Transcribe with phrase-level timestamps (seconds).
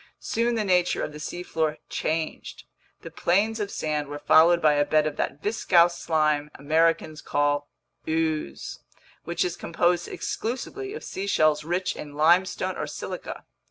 [0.17, 2.63] Soon the nature of the seafloor changed.
[3.03, 7.69] The plains of sand were followed by a bed of that viscous slime Americans call
[8.09, 8.79] "ooze,"
[9.25, 13.45] which is composed exclusively of seashells rich in limestone or silica.